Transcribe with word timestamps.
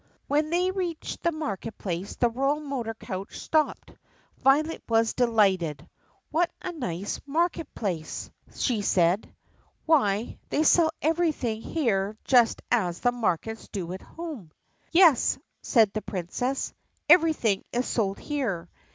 When 0.27 0.49
they 0.49 0.71
reached 0.71 1.21
the 1.21 1.31
market 1.31 1.77
place 1.77 2.15
the 2.15 2.27
royal 2.27 2.59
motor 2.59 2.95
coach 2.95 3.37
stopped. 3.39 3.91
Violet 4.43 4.81
was 4.89 5.13
delighted. 5.13 5.87
"What 6.31 6.49
a 6.59 6.71
nice 6.71 7.21
market 7.27 7.67
53 7.79 7.93
THE 7.93 8.01
PUSSYCAT 8.01 8.25
PRINCESS 8.25 8.31
54 8.47 8.47
place!" 8.55 8.59
she 8.63 8.81
said. 8.81 9.35
"Why, 9.85 10.39
they 10.49 10.63
sell 10.63 10.89
everything 11.03 11.61
here 11.61 12.17
just 12.23 12.63
as 12.71 13.01
the 13.01 13.11
markets 13.11 13.67
do 13.67 13.93
at 13.93 14.01
home!" 14.01 14.49
"Yes," 14.91 15.37
said 15.61 15.93
the 15.93 16.01
Princess, 16.01 16.73
"everything 17.07 17.63
is 17.71 17.85
sold 17.85 18.17
here. 18.17 18.69